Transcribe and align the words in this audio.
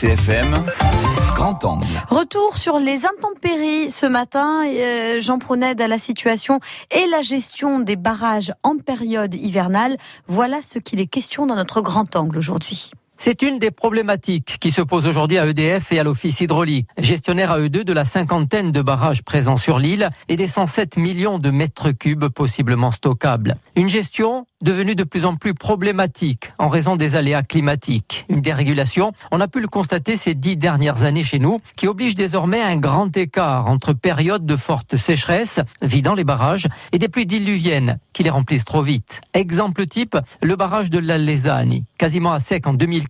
CFM, 0.00 0.66
grand 1.36 1.64
angle. 1.64 1.86
Retour 2.10 2.58
sur 2.58 2.80
les 2.80 3.06
intempéries 3.06 3.92
ce 3.92 4.06
matin. 4.06 4.64
Euh, 4.66 5.20
Jean 5.20 5.38
Proned 5.38 5.80
à 5.80 5.86
la 5.86 5.98
situation 5.98 6.58
et 6.90 7.06
la 7.12 7.22
gestion 7.22 7.78
des 7.78 7.94
barrages 7.94 8.52
en 8.64 8.76
période 8.78 9.34
hivernale. 9.34 9.96
Voilà 10.26 10.62
ce 10.62 10.80
qu'il 10.80 11.00
est 11.00 11.06
question 11.06 11.46
dans 11.46 11.54
notre 11.54 11.80
grand 11.80 12.16
angle 12.16 12.38
aujourd'hui. 12.38 12.90
C'est 13.16 13.42
une 13.42 13.58
des 13.58 13.70
problématiques 13.70 14.58
qui 14.60 14.70
se 14.70 14.82
pose 14.82 15.06
aujourd'hui 15.06 15.38
à 15.38 15.46
EDF 15.46 15.92
et 15.92 15.98
à 15.98 16.04
l'Office 16.04 16.40
hydraulique, 16.40 16.88
gestionnaire 16.98 17.52
à 17.52 17.58
eux 17.58 17.68
deux 17.68 17.84
de 17.84 17.92
la 17.92 18.04
cinquantaine 18.04 18.72
de 18.72 18.82
barrages 18.82 19.22
présents 19.22 19.56
sur 19.56 19.78
l'île 19.78 20.10
et 20.28 20.36
des 20.36 20.48
107 20.48 20.96
millions 20.96 21.38
de 21.38 21.50
mètres 21.50 21.92
cubes 21.92 22.28
possiblement 22.28 22.90
stockables. 22.90 23.56
Une 23.76 23.88
gestion 23.88 24.46
devenue 24.60 24.94
de 24.94 25.04
plus 25.04 25.26
en 25.26 25.36
plus 25.36 25.54
problématique 25.54 26.52
en 26.58 26.68
raison 26.68 26.96
des 26.96 27.16
aléas 27.16 27.42
climatiques. 27.42 28.24
Une 28.28 28.40
dérégulation, 28.40 29.12
on 29.30 29.40
a 29.40 29.48
pu 29.48 29.60
le 29.60 29.68
constater 29.68 30.16
ces 30.16 30.34
dix 30.34 30.56
dernières 30.56 31.04
années 31.04 31.24
chez 31.24 31.38
nous, 31.38 31.60
qui 31.76 31.86
oblige 31.86 32.14
désormais 32.14 32.62
un 32.62 32.76
grand 32.76 33.14
écart 33.16 33.66
entre 33.66 33.92
périodes 33.92 34.46
de 34.46 34.56
forte 34.56 34.96
sécheresse, 34.96 35.60
vidant 35.82 36.14
les 36.14 36.24
barrages, 36.24 36.68
et 36.92 36.98
des 36.98 37.08
pluies 37.08 37.26
diluviennes 37.26 37.98
qui 38.12 38.22
les 38.22 38.30
remplissent 38.30 38.64
trop 38.64 38.82
vite. 38.82 39.20
Exemple 39.34 39.86
type, 39.86 40.16
le 40.40 40.56
barrage 40.56 40.90
de 40.90 40.98
la. 40.98 41.14
Quasiment 41.98 42.32
à 42.32 42.40
sec 42.40 42.66
en 42.66 42.74
2015, 42.74 43.04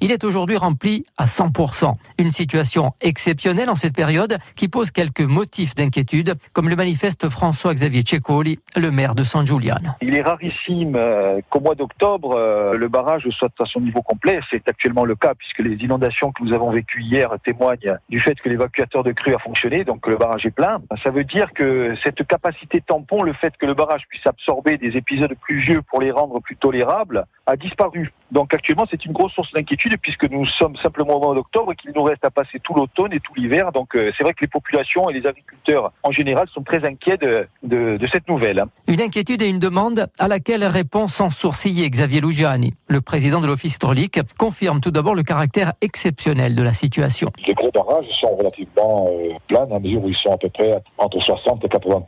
il 0.00 0.10
est 0.10 0.24
aujourd'hui 0.24 0.56
rempli 0.56 1.04
à 1.16 1.26
100%. 1.26 1.94
Une 2.18 2.32
situation 2.32 2.92
exceptionnelle 3.00 3.70
en 3.70 3.76
cette 3.76 3.94
période 3.94 4.38
qui 4.56 4.66
pose 4.66 4.90
quelques 4.90 5.20
motifs 5.20 5.76
d'inquiétude, 5.76 6.34
comme 6.52 6.68
le 6.68 6.74
manifeste 6.74 7.28
François-Xavier 7.28 8.02
Tchekoli, 8.02 8.58
le 8.76 8.90
maire 8.90 9.14
de 9.14 9.22
San 9.22 9.46
Giuliano. 9.46 9.90
Il 10.02 10.16
est 10.16 10.22
rarissime 10.22 10.96
euh, 10.96 11.40
qu'au 11.50 11.60
mois 11.60 11.76
d'octobre, 11.76 12.36
euh, 12.36 12.74
le 12.74 12.88
barrage 12.88 13.28
soit 13.30 13.52
à 13.60 13.64
son 13.66 13.80
niveau 13.80 14.02
complet. 14.02 14.40
C'est 14.50 14.68
actuellement 14.68 15.04
le 15.04 15.14
cas 15.14 15.34
puisque 15.38 15.60
les 15.60 15.76
inondations 15.84 16.32
que 16.32 16.42
nous 16.42 16.52
avons 16.52 16.70
vécues 16.70 17.02
hier 17.02 17.30
témoignent 17.44 17.96
du 18.08 18.18
fait 18.18 18.34
que 18.34 18.48
l'évacuateur 18.48 19.04
de 19.04 19.12
crue 19.12 19.34
a 19.34 19.38
fonctionné, 19.38 19.84
donc 19.84 20.06
le 20.08 20.16
barrage 20.16 20.44
est 20.46 20.50
plein. 20.50 20.78
Ça 21.04 21.10
veut 21.10 21.24
dire 21.24 21.52
que 21.52 21.94
cette 22.02 22.26
capacité 22.26 22.80
tampon, 22.80 23.22
le 23.22 23.34
fait 23.34 23.56
que 23.56 23.66
le 23.66 23.74
barrage 23.74 24.02
puisse 24.08 24.26
absorber 24.26 24.78
des 24.78 24.96
épisodes 24.96 25.34
pluvieux 25.40 25.80
pour 25.82 26.00
les 26.00 26.10
rendre 26.10 26.40
plus 26.40 26.56
tolérables, 26.56 27.24
a 27.46 27.56
disparu. 27.56 28.12
Donc 28.32 28.52
actuellement, 28.54 28.84
c'est 28.90 29.04
une 29.04 29.12
grosse 29.12 29.32
source 29.32 29.52
d'inquiétude 29.52 29.96
puisque 30.00 30.28
nous 30.30 30.46
sommes 30.46 30.76
simplement 30.76 31.16
au 31.16 31.20
mois 31.20 31.34
d'octobre 31.34 31.72
et 31.72 31.76
qu'il 31.76 31.92
nous 31.94 32.02
reste 32.02 32.24
à 32.24 32.30
passer 32.30 32.58
tout 32.60 32.74
l'automne 32.74 33.12
et 33.12 33.20
tout 33.20 33.34
l'hiver. 33.34 33.70
Donc 33.72 33.94
euh, 33.94 34.12
c'est 34.16 34.24
vrai 34.24 34.32
que 34.32 34.40
les 34.40 34.48
populations 34.48 35.08
et 35.10 35.14
les 35.14 35.26
agriculteurs 35.26 35.92
en 36.02 36.10
général 36.10 36.48
sont 36.52 36.62
très 36.62 36.84
inquiets 36.86 37.16
de, 37.16 37.46
de, 37.62 37.96
de 37.96 38.08
cette 38.12 38.28
nouvelle. 38.28 38.64
Une 38.86 39.00
inquiétude 39.00 39.42
et 39.42 39.48
une 39.48 39.58
demande 39.58 40.08
à 40.18 40.28
laquelle 40.28 40.64
répond 40.64 41.06
sans 41.06 41.30
sourciller 41.30 41.88
Xavier 41.88 42.20
Lugiani. 42.20 42.74
Le 42.88 43.00
président 43.00 43.40
de 43.40 43.46
l'Office 43.46 43.76
hydraulique 43.76 44.20
confirme 44.38 44.80
tout 44.80 44.90
d'abord 44.90 45.14
le 45.14 45.22
caractère 45.22 45.72
exceptionnel 45.80 46.54
de 46.54 46.62
la 46.62 46.72
situation. 46.72 47.28
Les 47.46 47.54
gros 47.54 47.70
barrages 47.70 48.06
sont 48.20 48.34
relativement 48.34 49.08
euh, 49.10 49.30
plans 49.48 49.68
à 49.74 49.78
mesure 49.78 50.04
où 50.04 50.08
ils 50.08 50.16
sont 50.16 50.32
à 50.32 50.38
peu 50.38 50.48
près 50.48 50.82
entre 50.98 51.20
60 51.20 51.64
et 51.64 51.68
80 51.68 52.04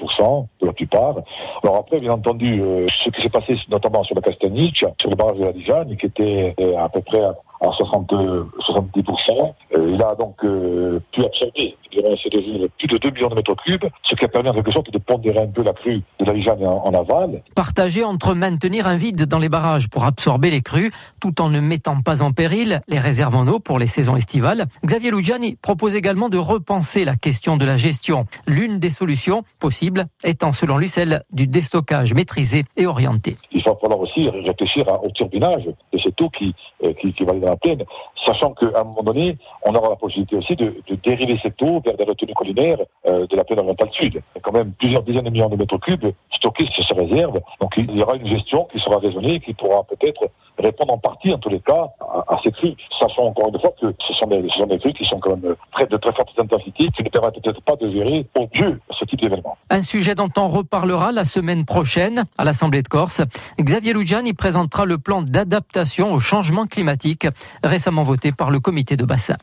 Alors 1.63 1.77
après, 1.77 2.01
bien 2.01 2.13
entendu, 2.13 2.61
euh, 2.61 2.87
ce 3.05 3.11
qui 3.11 3.23
s'est 3.23 3.29
passé 3.29 3.55
notamment 3.69 4.05
sur 4.05 4.15
la 4.15 4.23
Castaniche, 4.23 4.85
sur 5.01 5.11
le 5.11 5.17
barrage 5.17 5.39
de 5.39 5.45
la 5.45 5.53
Dijagne, 5.53 5.97
qui 5.97 6.07
était 6.07 6.55
euh, 6.61 6.77
à 6.79 6.89
peu 6.89 7.01
près 7.03 7.23
à 7.23 7.73
60, 7.73 8.13
70%. 8.13 9.55
Euh, 9.77 9.91
il 9.93 10.03
a 10.03 10.15
donc 10.15 10.37
euh, 10.45 11.01
pu 11.13 11.25
absorber 11.25 11.77
durant 11.91 12.17
ces 12.23 12.29
deux 12.31 12.43
jours 12.43 12.69
plus 12.79 12.89
de 12.89 12.99
2 12.99 13.11
millions 13.11 13.29
de 13.29 13.35
mètres 13.35 13.55
cubes, 13.65 13.85
ce 14.03 14.15
qui 14.15 14.25
a 14.25 14.29
permis 14.29 14.51
en 14.51 14.55
quelque 14.55 14.73
sorte 14.73 14.91
de 14.91 14.99
pondérer 14.99 15.41
un 15.41 15.47
peu 15.47 15.63
la 15.63 15.73
crue 15.73 16.03
de 16.21 16.25
la 16.25 16.33
Lijagne 16.33 16.67
en, 16.67 16.85
en, 16.85 16.95
aval. 16.95 17.43
Partagé 17.55 18.05
entre 18.05 18.35
maintenir 18.35 18.87
un 18.87 18.97
vide 18.97 19.25
dans 19.25 19.39
les 19.39 19.49
barrages 19.49 19.89
pour 19.89 20.05
absorber 20.05 20.51
les 20.51 20.63
crues, 20.63 20.93
tout 21.21 21.41
en 21.41 21.49
ne 21.49 21.61
mettant 21.61 22.01
pas 22.03 22.23
en 22.23 22.33
péril 22.33 22.81
les 22.89 22.99
réserves 22.99 23.35
en 23.35 23.47
eau 23.47 23.61
pour 23.61 23.79
les 23.79 23.87
saisons 23.87 24.17
estivales, 24.17 24.67
Xavier 24.85 25.11
Lugiani 25.11 25.57
propose 25.57 25.95
également 25.95 26.29
de 26.29 26.39
repenser 26.39 27.05
la 27.05 27.17
question 27.17 27.57
de 27.57 27.65
la 27.65 27.77
gestion. 27.77 28.27
L'une 28.47 28.79
des 28.79 28.91
solutions 28.91 29.43
possibles 29.59 30.07
étant 30.25 30.53
selon 30.53 30.79
lui 30.79 30.89
celle 30.89 31.23
du 31.33 31.47
déstockage 31.47 32.15
maîtrisé 32.15 32.65
et 32.77 32.87
orienté. 32.87 33.37
Il 33.53 33.63
va 33.63 33.75
falloir 33.81 34.01
aussi 34.01 34.29
réfléchir 34.29 34.87
au 35.03 35.11
turbinage 35.11 35.65
de 35.93 35.99
cette 35.99 36.21
eau 36.21 36.31
qui, 36.31 36.55
euh, 36.85 36.93
qui, 37.01 37.13
qui 37.13 37.25
va 37.25 37.33
aller 37.33 37.41
dans 37.41 37.51
la 37.51 37.57
plaine, 37.57 37.83
sachant 38.25 38.53
qu'à 38.55 38.81
un 38.81 38.85
moment 38.85 39.03
donné, 39.03 39.37
on 39.67 39.75
aura 39.75 39.91
la 39.91 39.97
possibilité 39.97 40.37
aussi 40.37 40.55
de, 40.57 40.73
dériver 41.05 41.39
cette 41.43 41.61
eau 41.61 41.83
vers 41.85 41.97
des 41.97 42.05
retenues 42.05 42.35
collinaires 42.35 42.79
euh, 43.07 43.27
de 43.27 43.37
la 43.37 43.45
plaine 43.45 43.59
orientale 43.59 43.91
sud. 43.93 44.15
Il 44.15 44.37
y 44.37 44.39
a 44.39 44.41
quand 44.41 44.53
même 44.53 44.73
plusieurs 44.73 45.03
dizaines 45.03 45.25
de 45.25 45.31
millions 45.31 45.49
de 45.49 45.57
mètres 45.57 45.79
cubes 45.79 46.07
stockés 46.33 46.69
sur 46.73 46.87
ces 46.87 46.95
réserves, 46.95 47.41
donc 47.61 47.75
il 47.77 47.91
y 47.97 48.03
aura 48.03 48.17
une 48.17 48.27
gestion 48.27 48.67
qui 48.73 48.79
sera 48.79 48.99
raisonnée 48.99 49.35
et 49.35 49.41
qui 49.41 49.55
pourra 49.55 49.83
peut-être 49.85 50.31
répondre 50.59 50.95
en 50.95 50.99
partie, 50.99 51.33
en 51.33 51.39
tous 51.39 51.49
les 51.49 51.61
cas, 51.61 51.87
à, 52.01 52.39
ces 52.43 52.51
crues. 52.51 52.75
Sachant 52.99 53.27
encore 53.27 53.49
une 53.49 53.61
fois 53.61 53.73
que 53.81 53.95
ce 54.07 54.15
sont 54.15 54.27
des, 54.27 54.43
ce 54.49 54.77
crues 54.79 54.93
qui 54.93 55.05
sont 55.05 55.19
quand 55.19 55.37
même 55.37 55.55
très, 55.73 55.87
de 55.87 55.97
très 55.97 56.13
forte 56.13 56.31
intensité, 56.39 56.87
qui 56.97 57.03
ne 57.03 57.09
permettent 57.09 57.43
peut-être 57.43 57.63
pas 57.63 57.77
de 57.77 57.91
gérer 57.91 58.27
au 58.37 58.49
mieux 58.55 58.81
ce 58.91 59.05
type 59.05 59.21
d'événement. 59.21 59.57
Un 59.71 59.83
sujet 59.83 60.15
dont 60.15 60.31
on 60.37 60.49
reparlera 60.49 61.13
la 61.13 61.25
semaine 61.25 61.65
prochaine 61.65 62.25
à 62.39 62.45
l'Assemblée 62.45 62.83
de 62.83 62.89
Corse. 62.89 63.23
Xavier 63.61 63.93
Lugiani 63.93 64.33
présentera 64.33 64.85
le 64.85 64.99
plan 64.99 65.23
d'adaptation 65.23 66.13
au 66.13 66.21
changement 66.21 66.67
climatique 66.67 67.27
récemment 67.63 68.03
voté 68.03 68.33
par 68.33 68.51
le 68.51 68.61
comité 68.61 68.97
de 68.97 69.05
bassin. 69.05 69.37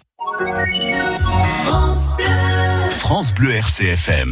France 2.99 3.33
Bleu, 3.33 3.51
RCFM. 3.51 4.31